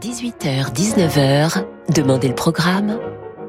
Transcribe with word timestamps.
18h-19h, 0.00 1.62
Demandez 1.94 2.28
le 2.28 2.34
programme 2.34 2.98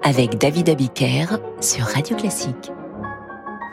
avec 0.04 0.38
David 0.38 0.70
Abiker 0.70 1.38
sur 1.62 1.86
Radio 1.86 2.18
Classique. 2.18 2.74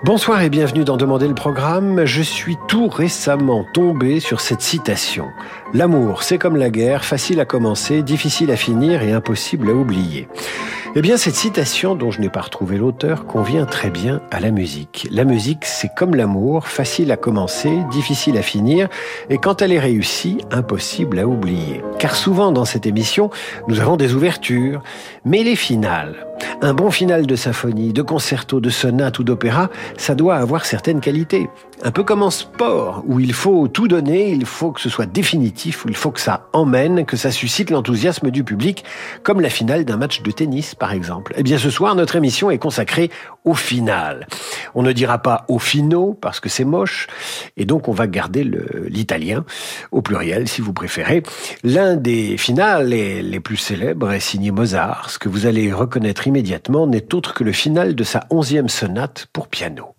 Bonsoir 0.05 0.43
et 0.43 0.49
bienvenue 0.49 0.85
dans 0.85 0.97
Demander 0.97 1.27
le 1.27 1.35
programme. 1.35 2.05
Je 2.05 2.23
suis 2.23 2.57
tout 2.69 2.87
récemment 2.87 3.65
tombé 3.75 4.21
sur 4.21 4.41
cette 4.41 4.61
citation. 4.61 5.27
L'amour, 5.75 6.23
c'est 6.23 6.39
comme 6.39 6.57
la 6.57 6.71
guerre, 6.71 7.05
facile 7.05 7.41
à 7.41 7.45
commencer, 7.45 8.05
difficile 8.05 8.53
à 8.53 8.57
finir 8.57 9.03
et 9.03 9.11
impossible 9.11 9.71
à 9.71 9.73
oublier. 9.73 10.29
Eh 10.95 11.03
bien, 11.03 11.19
cette 11.19 11.35
citation, 11.35 11.95
dont 11.95 12.11
je 12.11 12.21
n'ai 12.21 12.31
pas 12.31 12.41
retrouvé 12.41 12.79
l'auteur, 12.79 13.27
convient 13.27 13.67
très 13.67 13.91
bien 13.91 14.23
à 14.31 14.41
la 14.41 14.51
musique. 14.51 15.07
La 15.11 15.25
musique, 15.25 15.67
c'est 15.67 15.95
comme 15.95 16.15
l'amour, 16.15 16.67
facile 16.67 17.13
à 17.13 17.19
commencer, 17.19 17.71
difficile 17.91 18.39
à 18.39 18.43
finir, 18.43 18.89
et 19.29 19.37
quand 19.37 19.61
elle 19.61 19.73
est 19.73 19.79
réussie, 19.79 20.39
impossible 20.51 21.19
à 21.19 21.27
oublier. 21.27 21.83
Car 21.99 22.17
souvent 22.17 22.53
dans 22.53 22.65
cette 22.65 22.87
émission, 22.87 23.31
nous 23.69 23.81
avons 23.81 23.97
des 23.97 24.15
ouvertures, 24.15 24.83
mais 25.27 25.43
les 25.43 25.57
finales, 25.57 26.27
un 26.63 26.73
bon 26.73 26.91
final 26.91 27.27
de 27.27 27.37
symphonie, 27.37 27.93
de 27.93 28.03
concerto, 28.03 28.59
de 28.59 28.71
sonate 28.71 29.19
ou 29.19 29.25
d'opéra, 29.25 29.69
ça 29.99 30.15
doit 30.15 30.37
avoir 30.37 30.65
certaines 30.65 31.01
qualités. 31.01 31.51
Un 31.85 31.93
peu 31.93 32.03
comme 32.03 32.23
en 32.23 32.31
sport, 32.31 33.05
où 33.07 33.21
il 33.21 33.33
faut 33.33 33.69
tout 33.69 33.87
donner, 33.87 34.31
il 34.31 34.45
faut 34.47 34.73
que 34.73 34.81
ce 34.81 34.89
soit 34.89 35.07
définitif, 35.07 35.85
où 35.85 35.89
il 35.89 35.95
faut 35.95 36.11
que 36.11 36.21
ça 36.21 36.49
emmène, 36.53 37.07
que 37.07 37.17
ça 37.17 37.31
suscite 37.31 37.71
l'enthousiasme 37.71 38.31
du 38.31 38.43
public, 38.43 38.85
comme 39.23 39.41
la 39.41 39.49
finale 39.49 39.85
d'un 39.85 39.97
match 39.97 40.23
de 40.23 40.31
tennis, 40.33 40.75
par 40.75 40.93
exemple. 40.93 41.35
Eh 41.37 41.43
bien, 41.45 41.57
ce 41.57 41.71
soir, 41.71 41.95
notre 41.95 42.17
émission 42.17 42.51
est 42.51 42.59
consacrée 42.59 43.11
au 43.45 43.55
final. 43.55 44.27
On 44.75 44.83
ne 44.83 44.93
dira 44.93 45.19
pas 45.19 45.45
au 45.47 45.61
finaux, 45.61 46.19
parce 46.21 46.41
que 46.41 46.49
c'est 46.49 46.65
moche, 46.65 47.07
et 47.57 47.65
donc 47.65 47.89
on 47.89 47.93
va 47.93 48.09
garder 48.09 48.45
l'italien, 48.89 49.45
au 49.93 50.03
pluriel, 50.03 50.49
si 50.49 50.61
vous 50.61 50.73
préférez. 50.73 51.23
L'un 51.63 51.97
des 51.97 52.37
finales 52.37 52.89
les, 52.89 53.41
plus 53.41 53.57
célèbres 53.57 54.13
est 54.13 54.21
signé 54.21 54.51
Mozart. 54.51 55.11
Ce 55.11 55.19
que 55.19 55.29
vous 55.29 55.47
allez 55.47 55.73
reconnaître 55.73 56.27
immédiatement 56.27 56.87
n'est 56.87 57.15
autre 57.15 57.35
que 57.35 57.45
le 57.45 57.53
final 57.53 57.95
de 57.95 58.05
sa 58.05 58.27
onzième 58.31 58.69
sonate 58.69 59.27
pour 59.33 59.49
piano. 59.49 59.98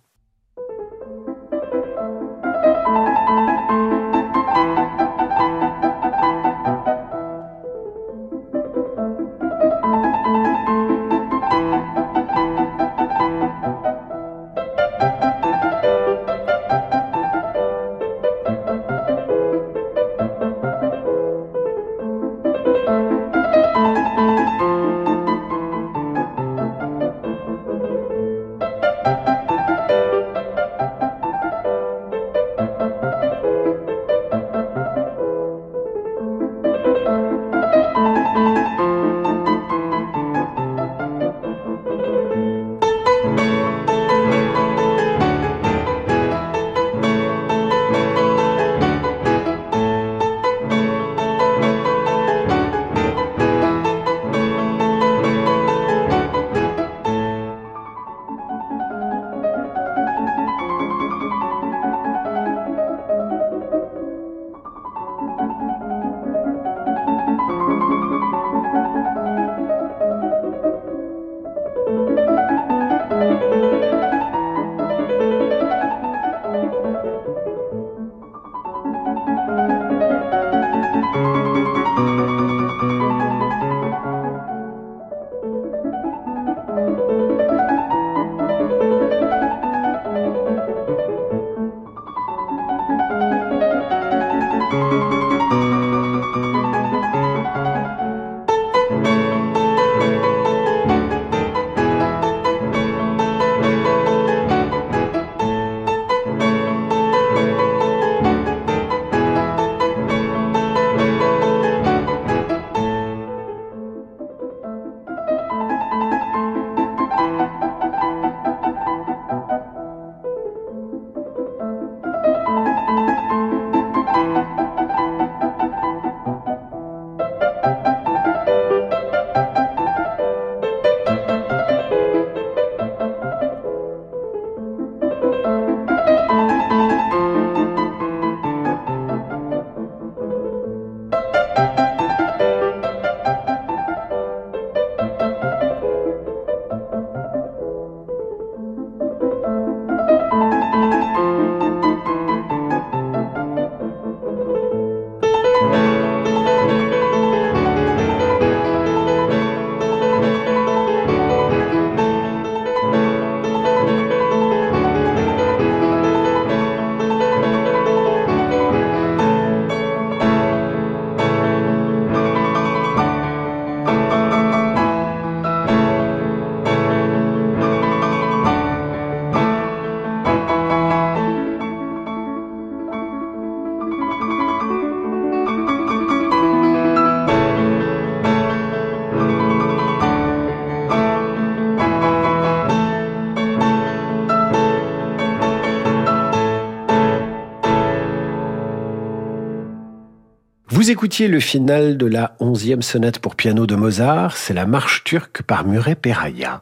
Écoutiez 201.00 201.30
le 201.30 201.40
final 201.40 201.96
de 201.96 202.06
la 202.06 202.36
onzième 202.42 202.82
sonate 202.82 203.20
pour 203.20 203.38
piano 203.38 203.66
de 203.66 203.74
Mozart, 203.74 204.36
c'est 204.36 204.54
la 204.54 204.66
marche 204.66 205.06
turque 205.06 205.44
par 205.44 205.66
Muret 205.66 205.96
Peraya. 205.96 206.62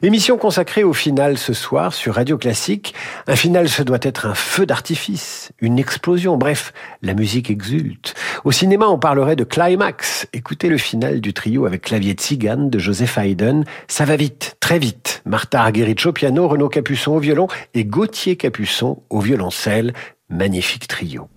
Émission 0.00 0.38
consacrée 0.38 0.84
au 0.84 0.92
final 0.92 1.38
ce 1.38 1.52
soir 1.52 1.92
sur 1.92 2.14
Radio 2.14 2.38
Classique. 2.38 2.94
Un 3.26 3.34
final, 3.34 3.68
ce 3.68 3.82
doit 3.82 3.98
être 4.02 4.26
un 4.26 4.34
feu 4.34 4.64
d'artifice, 4.64 5.50
une 5.60 5.80
explosion, 5.80 6.36
bref, 6.36 6.72
la 7.02 7.14
musique 7.14 7.50
exulte. 7.50 8.14
Au 8.44 8.52
cinéma, 8.52 8.86
on 8.86 9.00
parlerait 9.00 9.34
de 9.34 9.42
climax. 9.42 10.28
Écoutez 10.32 10.68
le 10.68 10.78
final 10.78 11.20
du 11.20 11.32
trio 11.32 11.66
avec 11.66 11.82
clavier 11.82 12.12
Tzigane 12.12 12.70
de 12.70 12.78
Joseph 12.78 13.18
Haydn. 13.18 13.64
Ça 13.88 14.04
va 14.04 14.14
vite, 14.14 14.54
très 14.60 14.78
vite. 14.78 15.20
Martha 15.24 15.60
Argerich 15.60 16.06
au 16.06 16.12
piano, 16.12 16.46
Renaud 16.46 16.68
Capuçon 16.68 17.16
au 17.16 17.18
violon 17.18 17.48
et 17.74 17.84
Gauthier 17.84 18.36
Capuçon 18.36 19.02
au 19.10 19.18
violoncelle. 19.18 19.94
Magnifique 20.28 20.86
trio. 20.86 21.28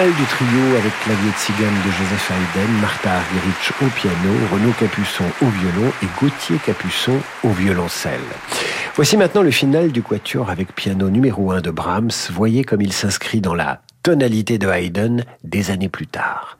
Finale 0.00 0.16
du 0.16 0.24
trio 0.24 0.76
avec 0.78 0.92
clavier 1.04 1.30
de 1.30 1.36
cigane 1.36 1.74
de 1.84 1.90
Joseph 1.90 2.30
Haydn, 2.30 2.80
Martha 2.80 3.16
Argerich 3.16 3.72
au 3.82 3.86
piano, 3.86 4.32
Renaud 4.50 4.72
Capuçon 4.78 5.24
au 5.42 5.46
violon 5.46 5.92
et 6.02 6.06
Gauthier 6.18 6.56
Capuçon 6.64 7.18
au 7.44 7.50
violoncelle. 7.50 8.20
Voici 8.94 9.18
maintenant 9.18 9.42
le 9.42 9.50
final 9.50 9.92
du 9.92 10.02
quatuor 10.02 10.48
avec 10.48 10.74
piano 10.74 11.10
numéro 11.10 11.52
1 11.52 11.60
de 11.60 11.70
Brahms. 11.70 12.30
Voyez 12.32 12.64
comme 12.64 12.80
il 12.80 12.94
s'inscrit 12.94 13.42
dans 13.42 13.54
la 13.54 13.82
tonalité 14.02 14.56
de 14.56 14.68
Haydn 14.68 15.24
des 15.44 15.70
années 15.70 15.90
plus 15.90 16.06
tard. 16.06 16.56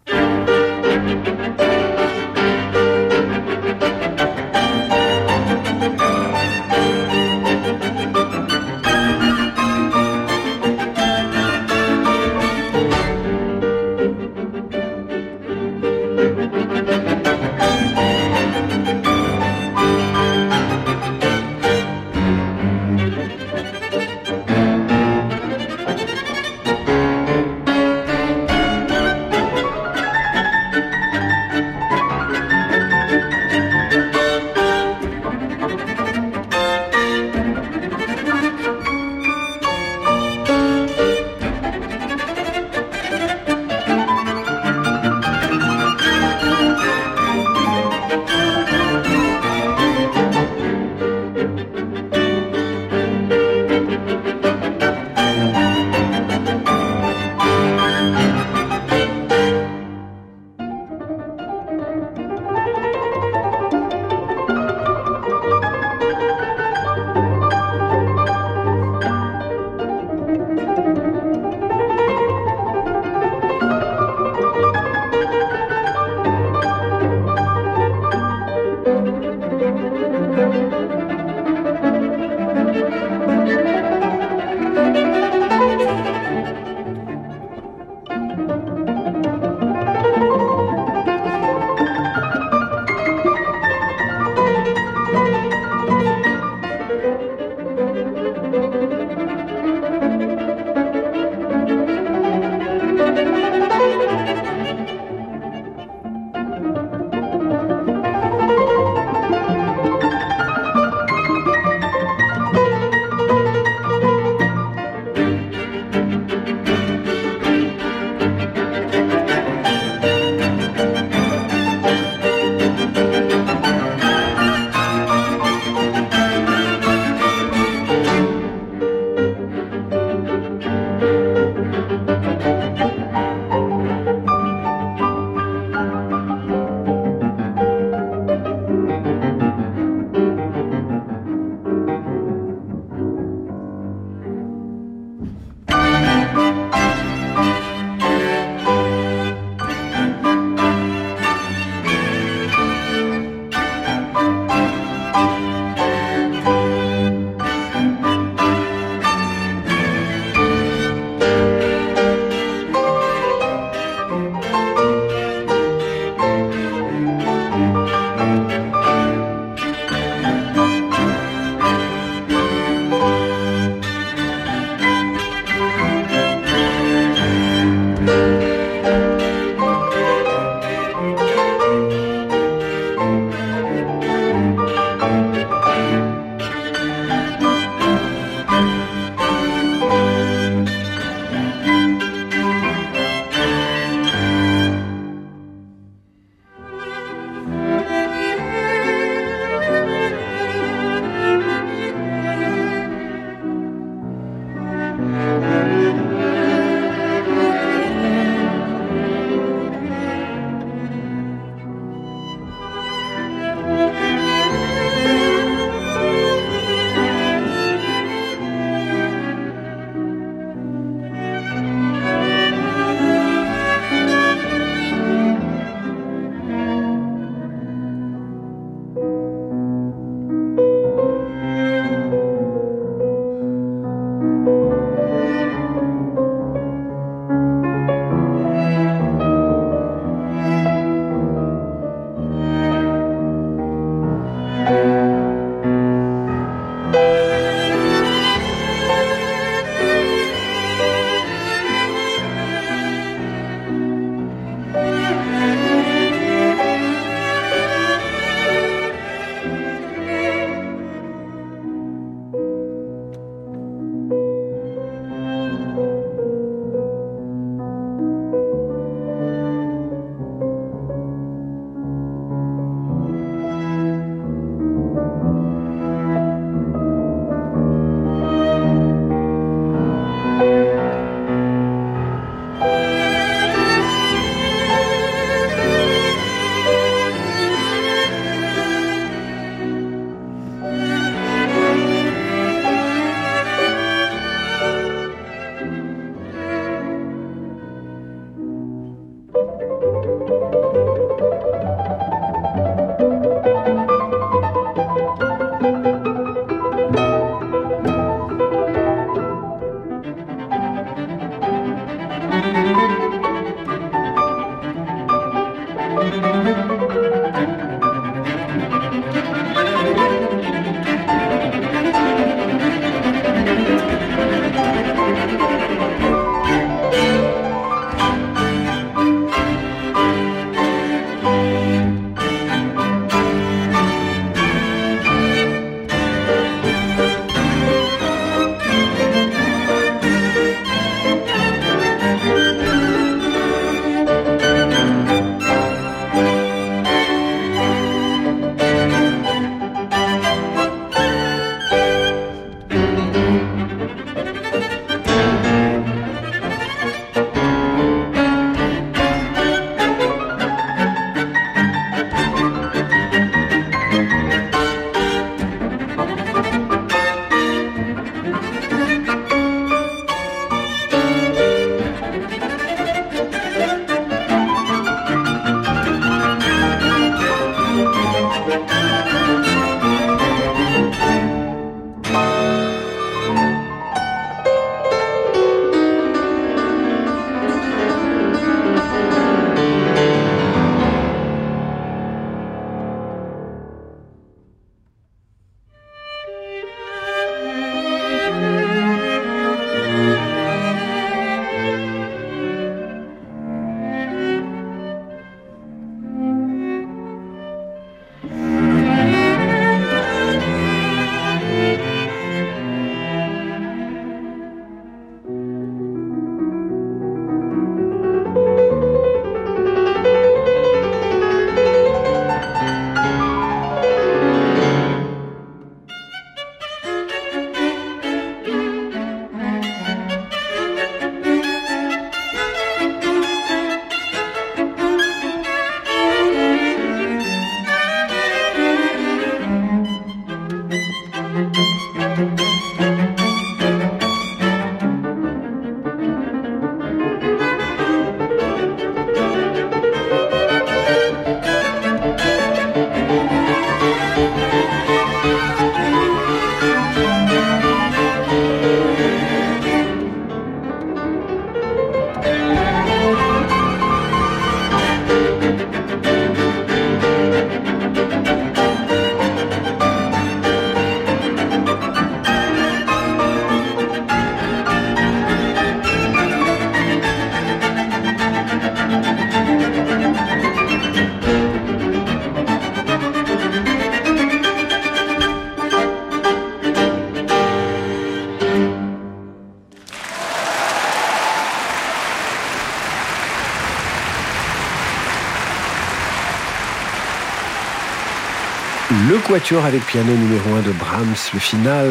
Le 499.11 499.19
quatuor 499.19 499.65
avec 499.65 499.85
piano 499.87 500.13
numéro 500.13 500.55
1 500.55 500.63
de 500.63 500.71
Brahms, 500.71 501.17
le 501.35 501.41
final, 501.41 501.89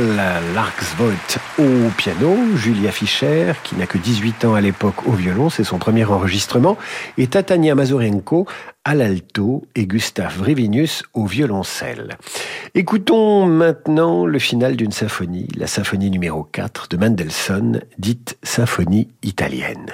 Larksvoigt 0.56 1.38
au 1.58 1.90
piano, 1.98 2.38
Julia 2.56 2.94
Fischer, 2.94 3.52
qui 3.62 3.76
n'a 3.76 3.88
que 3.88 3.98
18 3.98 4.46
ans 4.46 4.54
à 4.54 4.62
l'époque 4.62 5.06
au 5.06 5.12
violon, 5.12 5.50
c'est 5.50 5.66
son 5.66 5.80
premier 5.80 6.06
enregistrement, 6.06 6.78
et 7.18 7.28
Tatania 7.28 7.76
Mazurenko 7.76 8.48
à 8.86 8.96
l'alto 8.96 9.66
et 9.76 9.86
Gustave 9.86 10.38
Vrivinius 10.38 11.04
au 11.14 11.26
violoncelle. 11.26 12.18
Écoutons 12.74 13.46
maintenant 13.46 14.26
le 14.26 14.40
final 14.40 14.78
d'une 14.78 14.94
symphonie, 14.94 15.50
la 15.58 15.68
symphonie 15.68 16.12
numéro 16.12 16.44
4 16.44 16.88
de 16.88 16.96
Mendelssohn, 16.96 17.82
dite 17.98 18.38
symphonie 18.44 19.10
italienne. 19.24 19.92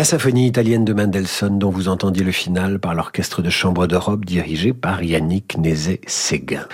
La 0.00 0.04
symphonie 0.04 0.46
italienne 0.46 0.86
de 0.86 0.94
Mendelssohn 0.94 1.58
dont 1.58 1.68
vous 1.68 1.88
entendiez 1.88 2.24
le 2.24 2.32
final 2.32 2.78
par 2.78 2.94
l'orchestre 2.94 3.42
de 3.42 3.50
chambre 3.50 3.86
d'Europe 3.86 4.24
dirigé 4.24 4.72
par 4.72 5.02
Yannick 5.02 5.58
Nézet-Séguin. 5.58 6.66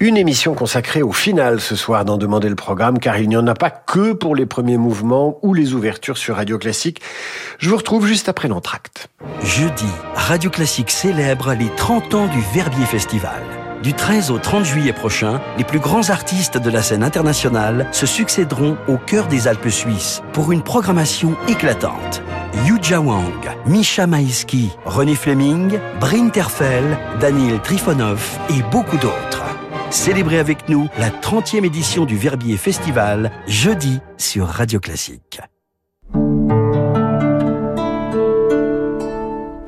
Une 0.00 0.16
émission 0.16 0.54
consacrée 0.54 1.02
au 1.02 1.12
final 1.12 1.60
ce 1.60 1.76
soir 1.76 2.06
d'en 2.06 2.16
demander 2.16 2.48
le 2.48 2.54
programme 2.54 2.98
car 2.98 3.18
il 3.18 3.28
n'y 3.28 3.36
en 3.36 3.46
a 3.48 3.52
pas 3.52 3.68
que 3.68 4.14
pour 4.14 4.34
les 4.34 4.46
premiers 4.46 4.78
mouvements 4.78 5.38
ou 5.42 5.52
les 5.52 5.74
ouvertures 5.74 6.16
sur 6.16 6.36
Radio 6.36 6.56
Classique. 6.56 7.02
Je 7.58 7.68
vous 7.68 7.76
retrouve 7.76 8.06
juste 8.06 8.30
après 8.30 8.48
l'entracte. 8.48 9.10
Jeudi, 9.44 9.84
Radio 10.14 10.48
Classique 10.48 10.90
célèbre 10.90 11.52
les 11.52 11.68
30 11.76 12.14
ans 12.14 12.28
du 12.28 12.40
Verbier 12.54 12.86
Festival. 12.86 13.42
Du 13.82 13.92
13 13.92 14.30
au 14.30 14.38
30 14.38 14.64
juillet 14.64 14.94
prochain, 14.94 15.42
les 15.58 15.64
plus 15.64 15.80
grands 15.80 16.08
artistes 16.08 16.56
de 16.56 16.70
la 16.70 16.82
scène 16.82 17.02
internationale 17.02 17.88
se 17.92 18.06
succéderont 18.06 18.78
au 18.88 18.96
cœur 18.96 19.26
des 19.26 19.48
Alpes 19.48 19.68
suisses 19.68 20.22
pour 20.32 20.50
une 20.50 20.62
programmation 20.62 21.36
éclatante. 21.46 22.22
Yuja 22.66 23.00
Wang, 23.00 23.48
Misha 23.66 24.06
Maïski, 24.06 24.70
René 24.84 25.14
Fleming, 25.14 25.78
Brin 26.00 26.28
Terfel, 26.28 26.98
Daniel 27.20 27.60
Trifonov 27.60 28.38
et 28.50 28.62
beaucoup 28.70 28.96
d'autres. 28.96 29.44
Célébrez 29.90 30.38
avec 30.38 30.68
nous 30.68 30.88
la 30.98 31.10
30e 31.10 31.64
édition 31.64 32.04
du 32.04 32.16
Verbier 32.16 32.56
Festival, 32.56 33.30
jeudi 33.46 34.00
sur 34.18 34.46
Radio 34.46 34.80
Classique. 34.80 35.40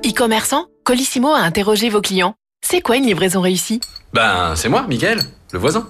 E-commerçant, 0.05 0.67
Colissimo 0.85 1.33
a 1.33 1.41
interrogé 1.41 1.89
vos 1.89 2.01
clients. 2.01 2.35
C'est 2.65 2.81
quoi 2.81 2.97
une 2.97 3.07
livraison 3.07 3.41
réussie? 3.41 3.81
Ben, 4.13 4.55
c'est 4.57 4.69
moi, 4.69 4.85
Miguel, 4.89 5.21
le 5.53 5.59
voisin. 5.59 5.89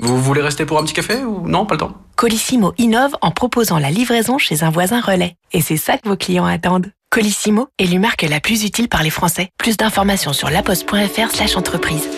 Vous 0.00 0.20
voulez 0.20 0.42
rester 0.42 0.64
pour 0.64 0.78
un 0.78 0.84
petit 0.84 0.94
café 0.94 1.24
ou 1.24 1.48
non, 1.48 1.66
pas 1.66 1.74
le 1.74 1.80
temps? 1.80 1.94
Colissimo 2.18 2.74
innove 2.78 3.16
en 3.22 3.30
proposant 3.30 3.78
la 3.78 3.92
livraison 3.92 4.38
chez 4.38 4.64
un 4.64 4.70
voisin 4.70 5.00
relais. 5.00 5.36
Et 5.52 5.60
c'est 5.60 5.76
ça 5.76 5.98
que 5.98 6.08
vos 6.08 6.16
clients 6.16 6.46
attendent. 6.46 6.90
Colissimo 7.10 7.68
est 7.78 7.84
l'humarque 7.84 8.22
la 8.22 8.40
plus 8.40 8.64
utile 8.64 8.88
par 8.88 9.04
les 9.04 9.10
Français. 9.10 9.50
Plus 9.56 9.76
d'informations 9.76 10.32
sur 10.32 10.50
laposte.fr 10.50 11.30
slash 11.30 11.56
entreprise. 11.56 12.08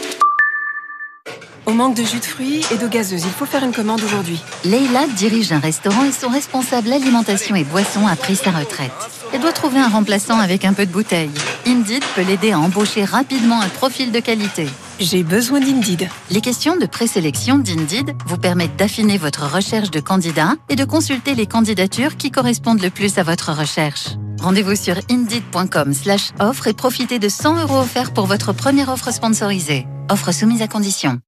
Au 1.66 1.72
manque 1.72 1.94
de 1.94 2.02
jus 2.02 2.18
de 2.18 2.24
fruits 2.24 2.64
et 2.72 2.78
d'eau 2.78 2.88
gazeuse, 2.88 3.22
il 3.24 3.30
faut 3.30 3.46
faire 3.46 3.64
une 3.64 3.72
commande 3.72 4.02
aujourd'hui. 4.02 4.40
Leïla 4.64 5.06
dirige 5.16 5.52
un 5.52 5.58
restaurant 5.58 6.04
et 6.04 6.12
son 6.12 6.28
responsable 6.28 6.92
alimentation 6.92 7.54
et 7.54 7.64
boisson 7.64 8.06
a 8.06 8.16
pris 8.16 8.36
sa 8.36 8.50
retraite. 8.50 8.92
Elle 9.32 9.40
doit 9.40 9.52
trouver 9.52 9.78
un 9.78 9.88
remplaçant 9.88 10.38
avec 10.38 10.64
un 10.64 10.72
peu 10.72 10.86
de 10.86 10.90
bouteille. 10.90 11.30
Indeed 11.66 12.02
peut 12.14 12.22
l'aider 12.22 12.52
à 12.52 12.58
embaucher 12.58 13.04
rapidement 13.04 13.60
un 13.60 13.68
profil 13.68 14.10
de 14.10 14.20
qualité. 14.20 14.66
J'ai 14.98 15.22
besoin 15.22 15.60
d'Indeed. 15.60 16.08
Les 16.30 16.40
questions 16.40 16.76
de 16.76 16.86
présélection 16.86 17.58
d'Indeed 17.58 18.14
vous 18.26 18.36
permettent 18.36 18.76
d'affiner 18.76 19.16
votre 19.18 19.46
recherche 19.46 19.90
de 19.90 20.00
candidats 20.00 20.56
et 20.68 20.76
de 20.76 20.84
consulter 20.84 21.34
les 21.34 21.46
candidatures 21.46 22.16
qui 22.16 22.30
correspondent 22.30 22.82
le 22.82 22.90
plus 22.90 23.18
à 23.18 23.22
votre 23.22 23.52
recherche. 23.52 24.08
Rendez-vous 24.40 24.76
sur 24.76 24.96
indeed.com 25.10 25.92
slash 25.94 26.30
offre 26.40 26.66
et 26.66 26.72
profitez 26.72 27.18
de 27.18 27.28
100 27.28 27.60
euros 27.62 27.78
offerts 27.78 28.12
pour 28.12 28.26
votre 28.26 28.52
première 28.52 28.88
offre 28.88 29.12
sponsorisée. 29.12 29.86
Offre 30.10 30.32
soumise 30.32 30.62
à 30.62 30.68
condition. 30.68 31.20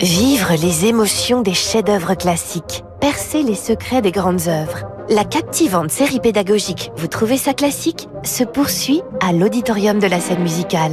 Vivre 0.00 0.52
les 0.60 0.84
émotions 0.84 1.40
des 1.40 1.54
chefs-d'œuvre 1.54 2.14
classiques. 2.14 2.84
Percer 3.00 3.42
les 3.42 3.54
secrets 3.54 4.02
des 4.02 4.10
grandes 4.10 4.48
œuvres. 4.48 4.84
La 5.08 5.24
captivante 5.24 5.90
série 5.90 6.20
pédagogique 6.20 6.90
Vous 6.96 7.06
trouvez 7.06 7.38
ça 7.38 7.54
classique 7.54 8.08
se 8.22 8.44
poursuit 8.44 9.02
à 9.22 9.32
l'auditorium 9.32 9.98
de 9.98 10.06
la 10.06 10.20
scène 10.20 10.42
musicale. 10.42 10.92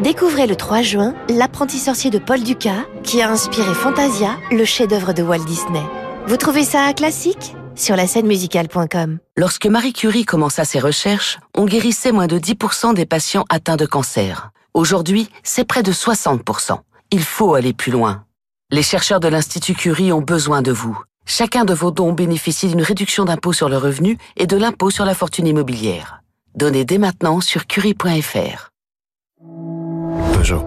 Découvrez 0.00 0.46
le 0.46 0.56
3 0.56 0.82
juin 0.82 1.14
L'apprenti 1.28 1.78
sorcier 1.78 2.10
de 2.10 2.18
Paul 2.18 2.42
Dukas 2.42 2.84
qui 3.02 3.22
a 3.22 3.30
inspiré 3.30 3.72
Fantasia, 3.72 4.36
le 4.50 4.66
chef-d'œuvre 4.66 5.14
de 5.14 5.22
Walt 5.22 5.44
Disney. 5.44 5.82
Vous 6.26 6.36
trouvez 6.36 6.64
ça 6.64 6.92
classique 6.92 7.54
sur 7.76 7.96
la 7.96 8.06
scène 8.06 8.26
musicale.com. 8.26 9.20
Lorsque 9.38 9.66
Marie 9.66 9.94
Curie 9.94 10.24
commença 10.26 10.66
ses 10.66 10.80
recherches, 10.80 11.38
on 11.56 11.64
guérissait 11.64 12.12
moins 12.12 12.26
de 12.26 12.38
10% 12.38 12.92
des 12.92 13.06
patients 13.06 13.44
atteints 13.48 13.76
de 13.76 13.86
cancer. 13.86 14.50
Aujourd'hui, 14.74 15.30
c'est 15.44 15.64
près 15.64 15.82
de 15.82 15.92
60%. 15.92 16.78
Il 17.12 17.24
faut 17.24 17.54
aller 17.54 17.72
plus 17.72 17.90
loin. 17.90 18.24
Les 18.70 18.82
chercheurs 18.82 19.18
de 19.18 19.26
l'Institut 19.26 19.74
Curie 19.74 20.12
ont 20.12 20.20
besoin 20.20 20.62
de 20.62 20.70
vous. 20.70 20.96
Chacun 21.26 21.64
de 21.64 21.74
vos 21.74 21.90
dons 21.90 22.12
bénéficie 22.12 22.68
d'une 22.68 22.82
réduction 22.82 23.24
d'impôt 23.24 23.52
sur 23.52 23.68
le 23.68 23.76
revenu 23.76 24.16
et 24.36 24.46
de 24.46 24.56
l'impôt 24.56 24.90
sur 24.90 25.04
la 25.04 25.14
fortune 25.14 25.48
immobilière. 25.48 26.22
Donnez 26.54 26.84
dès 26.84 26.98
maintenant 26.98 27.40
sur 27.40 27.66
curie.fr. 27.66 28.70
Peugeot. 30.34 30.64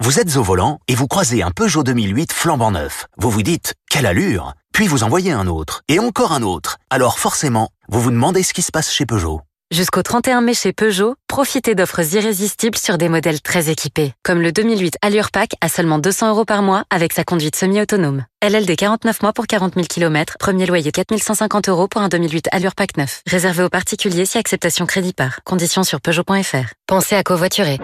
Vous 0.00 0.18
êtes 0.18 0.36
au 0.38 0.42
volant 0.42 0.78
et 0.88 0.94
vous 0.94 1.06
croisez 1.06 1.42
un 1.42 1.50
Peugeot 1.50 1.82
2008 1.82 2.32
flambant 2.32 2.70
neuf. 2.70 3.06
Vous 3.18 3.30
vous 3.30 3.42
dites, 3.42 3.74
quelle 3.90 4.06
allure 4.06 4.54
Puis 4.72 4.86
vous 4.86 5.04
en 5.04 5.10
voyez 5.10 5.32
un 5.32 5.46
autre, 5.46 5.82
et 5.88 5.98
encore 5.98 6.32
un 6.32 6.42
autre. 6.42 6.78
Alors 6.88 7.18
forcément, 7.18 7.68
vous 7.88 8.00
vous 8.00 8.10
demandez 8.10 8.42
ce 8.42 8.54
qui 8.54 8.62
se 8.62 8.72
passe 8.72 8.90
chez 8.90 9.04
Peugeot. 9.04 9.42
Jusqu'au 9.72 10.02
31 10.02 10.40
mai 10.40 10.52
chez 10.52 10.72
Peugeot, 10.72 11.14
profitez 11.28 11.76
d'offres 11.76 12.16
irrésistibles 12.16 12.76
sur 12.76 12.98
des 12.98 13.08
modèles 13.08 13.40
très 13.40 13.70
équipés, 13.70 14.12
comme 14.24 14.42
le 14.42 14.50
2008 14.50 14.96
Allure 15.00 15.30
Pack 15.30 15.52
à 15.60 15.68
seulement 15.68 16.00
200 16.00 16.30
euros 16.30 16.44
par 16.44 16.62
mois 16.62 16.82
avec 16.90 17.12
sa 17.12 17.22
conduite 17.22 17.54
semi-autonome. 17.54 18.24
LLD 18.42 18.74
49 18.74 19.22
mois 19.22 19.32
pour 19.32 19.46
40 19.46 19.74
000 19.74 19.86
km, 19.88 20.38
premier 20.40 20.66
loyer 20.66 20.90
4150 20.90 21.68
euros 21.68 21.86
pour 21.86 22.00
un 22.00 22.08
2008 22.08 22.48
Allure 22.50 22.74
Pack 22.74 22.96
9. 22.96 23.22
Réservé 23.28 23.62
aux 23.62 23.68
particuliers 23.68 24.26
si 24.26 24.38
acceptation 24.38 24.86
crédit 24.86 25.12
par. 25.12 25.38
Conditions 25.44 25.84
sur 25.84 26.00
Peugeot.fr. 26.00 26.74
Pensez 26.88 27.14
à 27.14 27.22
covoiturer. 27.22 27.78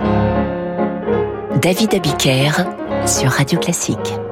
David 1.62 1.94
Abiker 1.94 2.50
sur 3.06 3.30
Radio 3.30 3.60
Classique. 3.60 4.25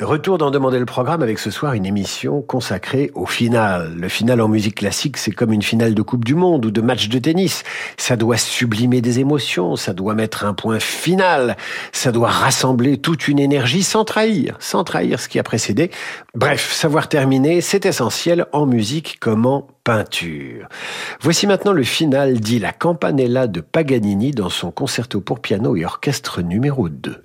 Retour 0.00 0.38
d'en 0.38 0.50
demander 0.50 0.78
le 0.78 0.86
programme 0.86 1.22
avec 1.22 1.38
ce 1.38 1.50
soir 1.50 1.74
une 1.74 1.84
émission 1.84 2.40
consacrée 2.40 3.10
au 3.14 3.26
final. 3.26 3.92
Le 3.94 4.08
final 4.08 4.40
en 4.40 4.48
musique 4.48 4.76
classique, 4.76 5.18
c'est 5.18 5.30
comme 5.30 5.52
une 5.52 5.60
finale 5.60 5.94
de 5.94 6.00
Coupe 6.00 6.24
du 6.24 6.34
Monde 6.34 6.64
ou 6.64 6.70
de 6.70 6.80
match 6.80 7.10
de 7.10 7.18
tennis. 7.18 7.64
Ça 7.98 8.16
doit 8.16 8.38
sublimer 8.38 9.02
des 9.02 9.20
émotions, 9.20 9.76
ça 9.76 9.92
doit 9.92 10.14
mettre 10.14 10.46
un 10.46 10.54
point 10.54 10.80
final, 10.80 11.54
ça 11.92 12.12
doit 12.12 12.30
rassembler 12.30 12.96
toute 12.96 13.28
une 13.28 13.38
énergie 13.38 13.82
sans 13.82 14.04
trahir, 14.04 14.56
sans 14.58 14.84
trahir 14.84 15.20
ce 15.20 15.28
qui 15.28 15.38
a 15.38 15.42
précédé. 15.42 15.90
Bref, 16.34 16.72
savoir 16.72 17.10
terminer, 17.10 17.60
c'est 17.60 17.84
essentiel 17.84 18.46
en 18.52 18.64
musique 18.64 19.20
comme 19.20 19.44
en 19.44 19.68
peinture. 19.84 20.66
Voici 21.20 21.46
maintenant 21.46 21.72
le 21.72 21.82
final 21.82 22.40
dit 22.40 22.58
la 22.58 22.72
Campanella 22.72 23.46
de 23.46 23.60
Paganini 23.60 24.30
dans 24.30 24.48
son 24.48 24.70
concerto 24.70 25.20
pour 25.20 25.40
piano 25.40 25.76
et 25.76 25.84
orchestre 25.84 26.40
numéro 26.40 26.88
2. 26.88 27.20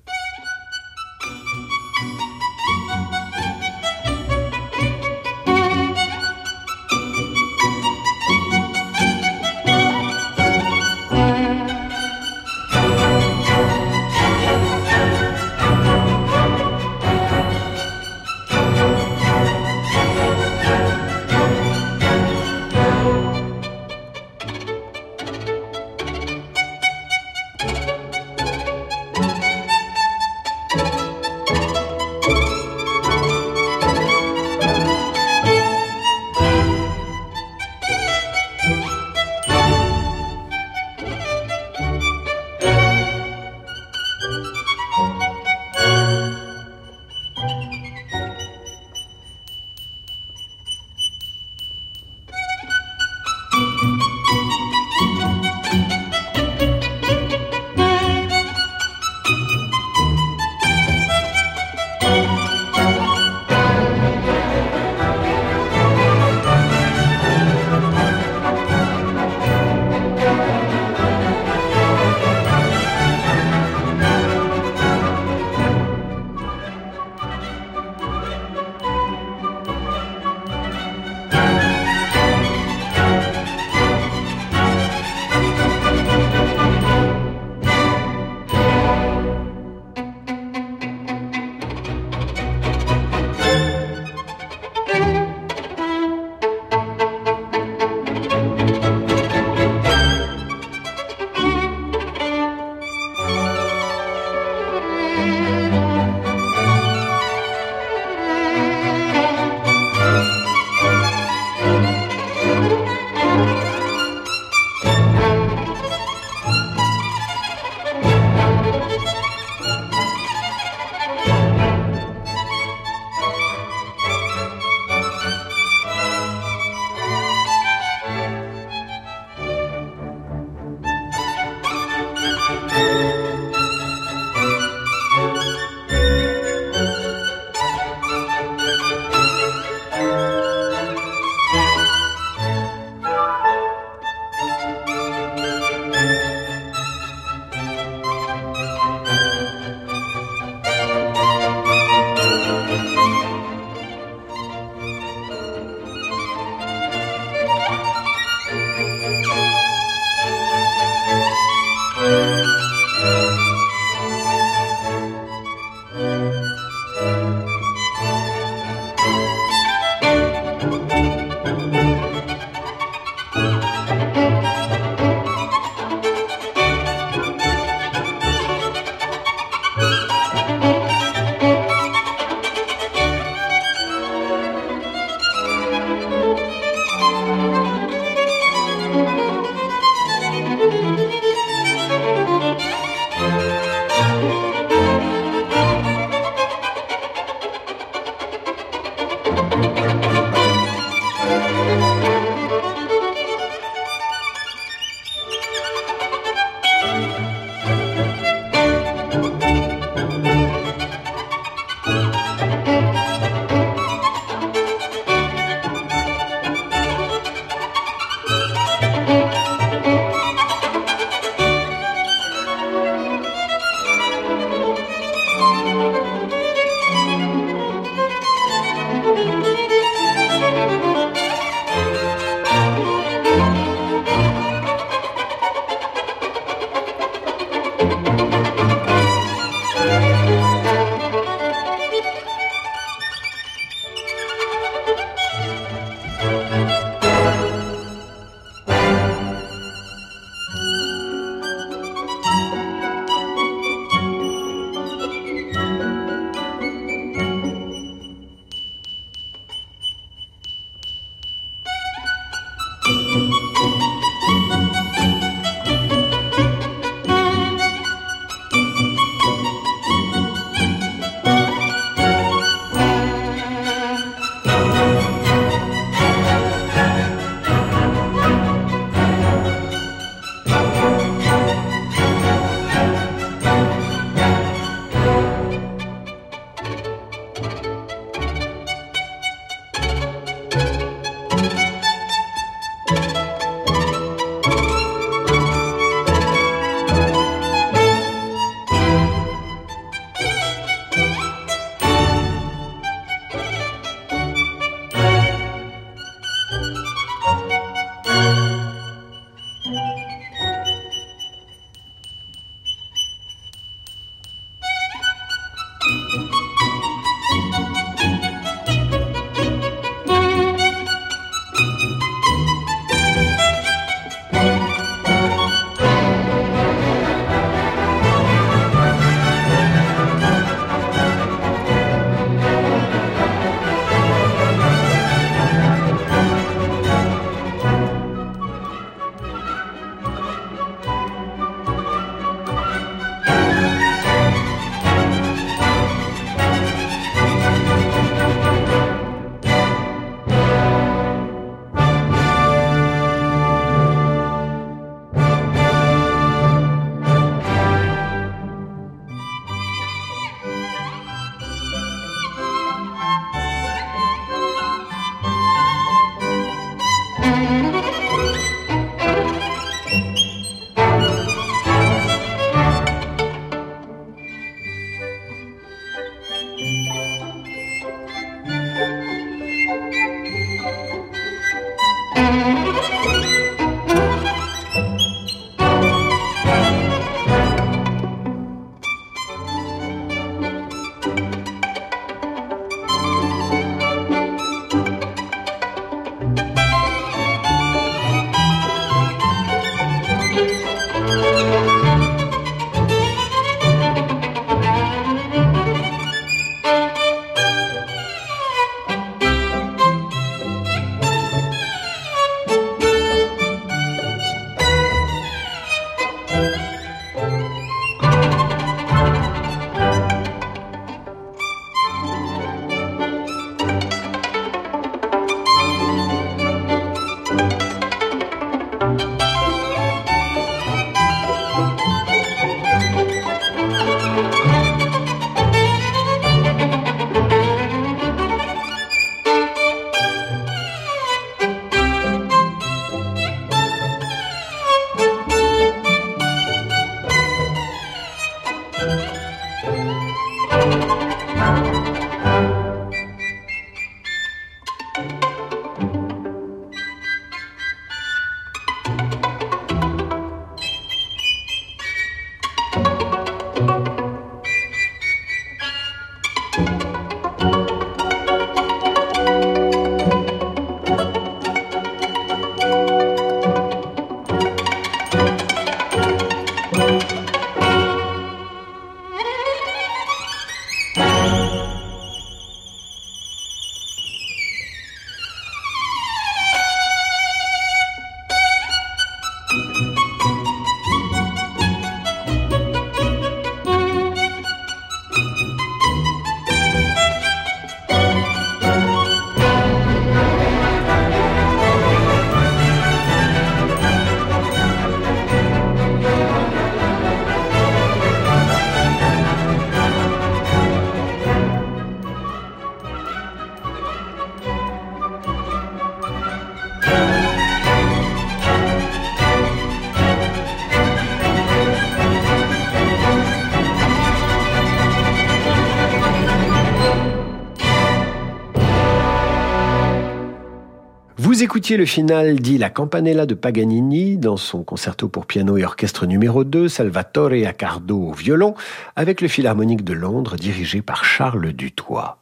Écoutiez 531.45 531.77
le 531.77 531.85
final 531.85 532.39
dit 532.39 532.57
La 532.57 532.71
Campanella 532.71 533.27
de 533.27 533.35
Paganini 533.35 534.17
dans 534.17 534.35
son 534.35 534.63
concerto 534.63 535.09
pour 535.09 535.27
piano 535.27 535.57
et 535.57 535.63
orchestre 535.63 536.07
numéro 536.07 536.43
2, 536.43 536.67
Salvatore 536.67 537.45
Accardo 537.45 537.99
au 537.99 538.13
violon, 538.13 538.55
avec 538.95 539.21
le 539.21 539.27
Philharmonique 539.27 539.83
de 539.83 539.93
Londres 539.93 540.37
dirigé 540.37 540.81
par 540.81 541.05
Charles 541.05 541.53
Dutoit. 541.53 542.17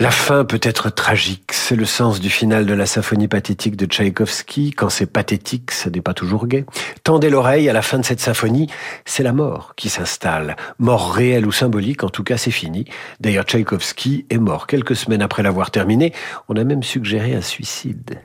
La 0.00 0.10
fin 0.10 0.46
peut 0.46 0.60
être 0.62 0.88
tragique, 0.88 1.52
c'est 1.52 1.76
le 1.76 1.84
sens 1.84 2.20
du 2.20 2.30
final 2.30 2.64
de 2.64 2.72
la 2.72 2.86
symphonie 2.86 3.28
pathétique 3.28 3.76
de 3.76 3.84
Tchaïkovski. 3.84 4.70
Quand 4.70 4.88
c'est 4.88 5.04
pathétique, 5.04 5.72
ce 5.72 5.90
n'est 5.90 6.00
pas 6.00 6.14
toujours 6.14 6.46
gai. 6.46 6.64
Tendez 7.04 7.28
l'oreille 7.28 7.68
à 7.68 7.74
la 7.74 7.82
fin 7.82 7.98
de 7.98 8.04
cette 8.06 8.20
symphonie, 8.20 8.68
c'est 9.04 9.22
la 9.22 9.34
mort 9.34 9.74
qui 9.76 9.90
s'installe. 9.90 10.56
Mort 10.78 11.12
réelle 11.12 11.46
ou 11.46 11.52
symbolique, 11.52 12.02
en 12.02 12.08
tout 12.08 12.24
cas 12.24 12.38
c'est 12.38 12.50
fini. 12.50 12.86
D'ailleurs 13.20 13.44
Tchaïkovski 13.44 14.24
est 14.30 14.38
mort 14.38 14.66
quelques 14.66 14.96
semaines 14.96 15.20
après 15.20 15.42
l'avoir 15.42 15.70
terminé. 15.70 16.14
On 16.48 16.56
a 16.56 16.64
même 16.64 16.82
suggéré 16.82 17.34
un 17.34 17.42
suicide. 17.42 18.22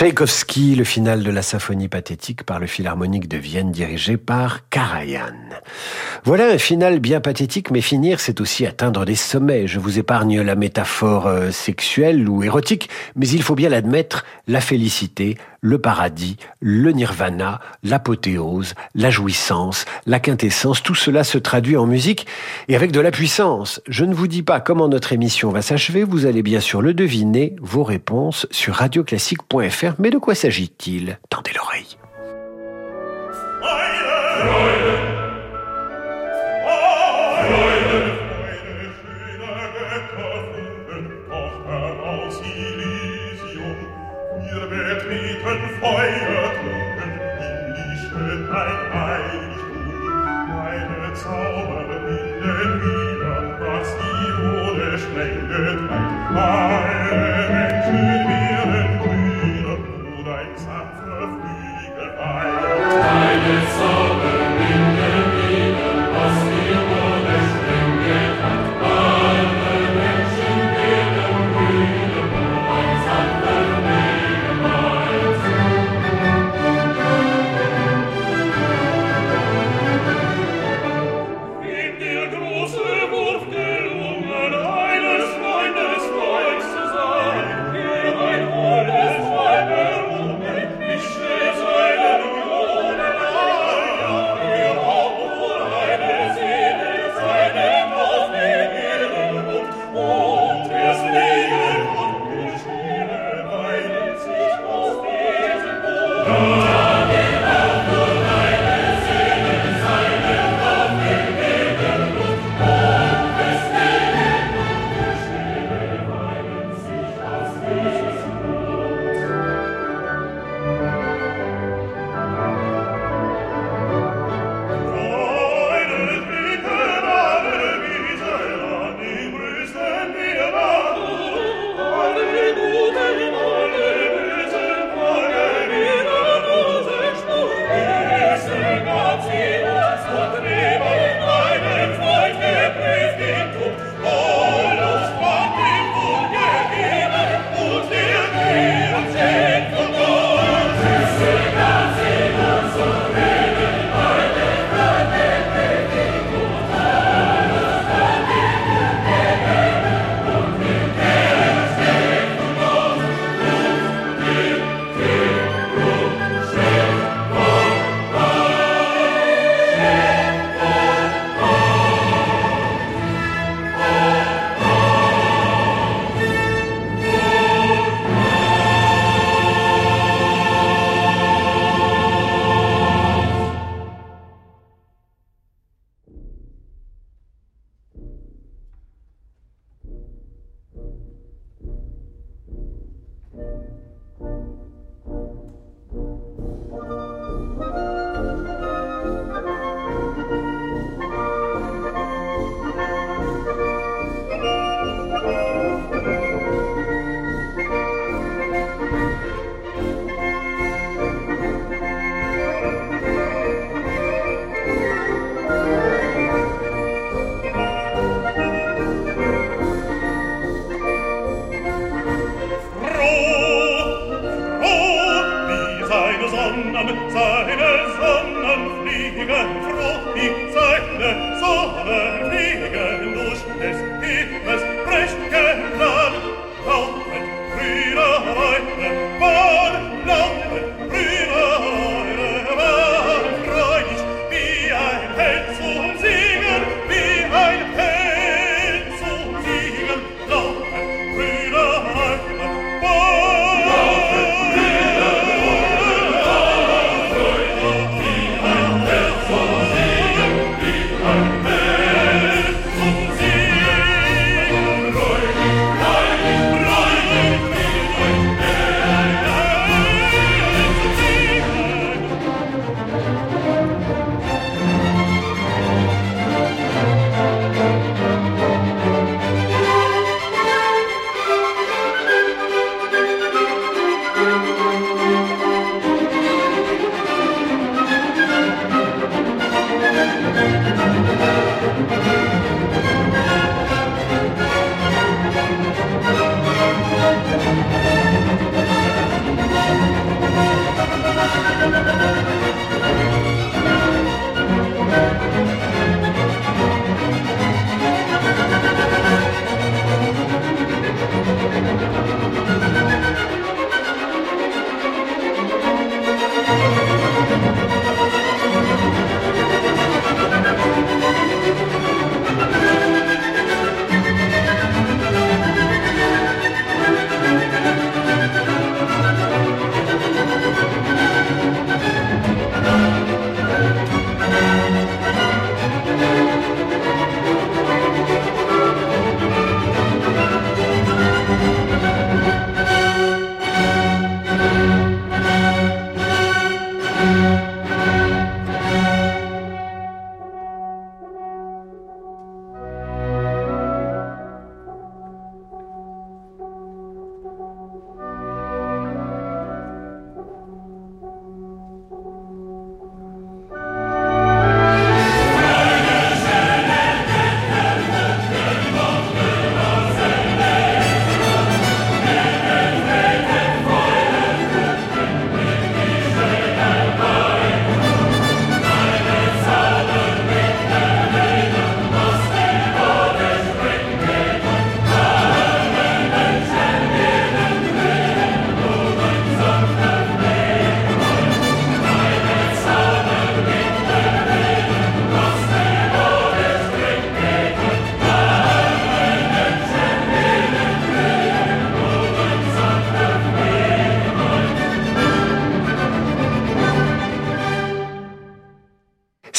Tchaïkovski, 0.00 0.76
le 0.76 0.84
final 0.84 1.22
de 1.22 1.30
la 1.30 1.42
symphonie 1.42 1.88
pathétique 1.88 2.44
par 2.44 2.58
le 2.58 2.66
Philharmonique 2.66 3.28
de 3.28 3.36
Vienne 3.36 3.70
dirigé 3.70 4.16
par 4.16 4.66
Karajan. 4.70 5.34
Voilà 6.24 6.46
un 6.50 6.56
final 6.56 7.00
bien 7.00 7.20
pathétique, 7.20 7.70
mais 7.70 7.82
finir, 7.82 8.18
c'est 8.18 8.40
aussi 8.40 8.64
atteindre 8.64 9.04
des 9.04 9.14
sommets. 9.14 9.66
Je 9.66 9.78
vous 9.78 9.98
épargne 9.98 10.40
la 10.40 10.54
métaphore 10.54 11.26
euh, 11.26 11.50
sexuelle 11.50 12.26
ou 12.30 12.42
érotique, 12.42 12.88
mais 13.14 13.28
il 13.28 13.42
faut 13.42 13.54
bien 13.54 13.68
l'admettre, 13.68 14.24
la 14.48 14.62
félicité, 14.62 15.36
le 15.60 15.78
paradis, 15.78 16.36
le 16.60 16.92
nirvana, 16.92 17.60
l'apothéose, 17.82 18.74
la 18.94 19.10
jouissance, 19.10 19.84
la 20.06 20.20
quintessence, 20.20 20.82
tout 20.82 20.94
cela 20.94 21.24
se 21.24 21.38
traduit 21.38 21.76
en 21.76 21.86
musique 21.86 22.26
et 22.68 22.76
avec 22.76 22.92
de 22.92 23.00
la 23.00 23.10
puissance. 23.10 23.80
Je 23.88 24.04
ne 24.04 24.14
vous 24.14 24.26
dis 24.26 24.42
pas 24.42 24.60
comment 24.60 24.88
notre 24.88 25.12
émission 25.12 25.50
va 25.50 25.62
s'achever, 25.62 26.04
vous 26.04 26.26
allez 26.26 26.42
bien 26.42 26.60
sûr 26.60 26.80
le 26.80 26.94
deviner, 26.94 27.56
vos 27.60 27.84
réponses 27.84 28.46
sur 28.50 28.74
radioclassique.fr. 28.76 29.89
Mais 29.98 30.10
de 30.10 30.18
quoi 30.18 30.34
s'agit-il? 30.34 31.18
Tendez 31.28 31.52
l'oreille. 31.54 31.96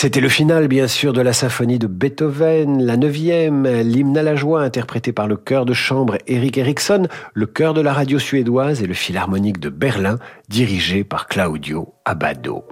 C'était 0.01 0.19
le 0.19 0.29
final, 0.29 0.67
bien 0.67 0.87
sûr, 0.87 1.13
de 1.13 1.21
la 1.21 1.31
symphonie 1.31 1.77
de 1.77 1.85
Beethoven, 1.85 2.83
la 2.83 2.97
neuvième, 2.97 3.67
l'hymne 3.67 4.17
à 4.17 4.23
la 4.23 4.35
joie 4.35 4.63
interprété 4.63 5.13
par 5.13 5.27
le 5.27 5.37
chœur 5.37 5.63
de 5.63 5.73
chambre 5.73 6.17
Eric 6.25 6.57
Eriksson, 6.57 7.07
le 7.35 7.45
chœur 7.45 7.75
de 7.75 7.81
la 7.81 7.93
radio 7.93 8.17
suédoise 8.17 8.81
et 8.81 8.87
le 8.87 8.95
philharmonique 8.95 9.59
de 9.59 9.69
Berlin, 9.69 10.17
dirigé 10.49 11.03
par 11.03 11.27
Claudio 11.27 11.93
Abbado. 12.03 12.65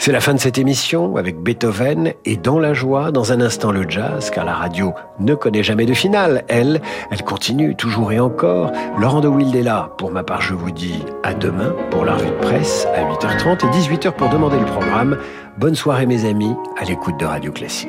C'est 0.00 0.12
la 0.12 0.20
fin 0.20 0.32
de 0.32 0.38
cette 0.38 0.58
émission 0.58 1.16
avec 1.16 1.40
Beethoven 1.40 2.12
et 2.24 2.36
dans 2.36 2.60
la 2.60 2.72
joie, 2.72 3.10
dans 3.10 3.32
un 3.32 3.40
instant 3.40 3.72
le 3.72 3.84
jazz, 3.88 4.30
car 4.30 4.44
la 4.44 4.54
radio 4.54 4.94
ne 5.18 5.34
connaît 5.34 5.64
jamais 5.64 5.86
de 5.86 5.92
finale. 5.92 6.44
Elle, 6.48 6.80
elle 7.10 7.24
continue 7.24 7.74
toujours 7.74 8.12
et 8.12 8.20
encore. 8.20 8.70
Laurent 8.96 9.20
de 9.20 9.28
Wild 9.28 9.54
est 9.56 9.62
là. 9.62 9.90
Pour 9.98 10.12
ma 10.12 10.22
part, 10.22 10.40
je 10.40 10.54
vous 10.54 10.70
dis 10.70 11.04
à 11.24 11.34
demain 11.34 11.74
pour 11.90 12.04
la 12.04 12.14
revue 12.14 12.30
de 12.30 12.34
presse 12.36 12.86
à 12.94 13.02
8h30 13.12 13.66
et 13.66 13.96
18h 13.96 14.12
pour 14.12 14.28
demander 14.28 14.58
le 14.58 14.66
programme. 14.66 15.18
Bonne 15.58 15.74
soirée 15.74 16.06
mes 16.06 16.24
amis, 16.24 16.54
à 16.80 16.84
l'écoute 16.84 17.18
de 17.18 17.26
Radio 17.26 17.50
Classique. 17.50 17.88